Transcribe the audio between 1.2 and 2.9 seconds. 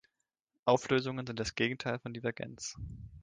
sind das Gegenteil von Divergenz.